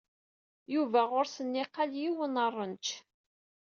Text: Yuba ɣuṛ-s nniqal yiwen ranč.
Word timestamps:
Yuba 0.73 0.99
ɣuṛ-s 1.09 1.35
nniqal 1.45 1.91
yiwen 2.01 2.35
ranč. 2.55 2.85